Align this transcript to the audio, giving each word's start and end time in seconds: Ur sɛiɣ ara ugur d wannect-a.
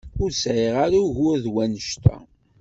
Ur 0.21 0.29
sɛiɣ 0.33 0.75
ara 0.85 0.97
ugur 1.07 1.37
d 1.43 1.45
wannect-a. 1.53 2.17